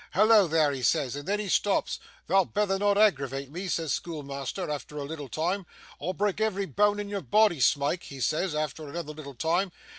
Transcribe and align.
"Hallo, 0.13 0.47
there," 0.47 0.71
he 0.71 0.81
says, 0.81 1.15
and 1.15 1.27
then 1.27 1.37
he 1.39 1.47
stops. 1.47 1.99
"Thou'd 2.25 2.55
betther 2.55 2.79
not 2.79 2.97
aggravate 2.97 3.51
me," 3.51 3.67
says 3.67 3.93
schoolmeasther, 3.93 4.65
efther 4.67 4.97
a 4.97 5.03
little 5.03 5.29
time. 5.29 5.67
"I'll 6.01 6.13
brak' 6.13 6.41
every 6.41 6.65
boan 6.65 6.99
in 6.99 7.07
your 7.07 7.21
boddy, 7.21 7.59
Smike," 7.59 8.01
he 8.01 8.19
says, 8.19 8.55
efther 8.55 8.89
another 8.89 9.13
little 9.13 9.35
time. 9.35 9.71